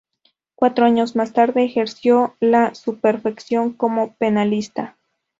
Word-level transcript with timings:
Cuatro 0.55 0.85
años 0.87 1.15
más 1.15 1.31
tarde 1.31 1.63
ejerció 1.63 2.35
la 2.39 2.73
su 2.73 2.97
profesión 2.99 3.73
como 3.73 4.15
penalista. 4.15 4.97